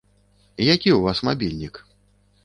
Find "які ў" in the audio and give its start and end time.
0.75-0.99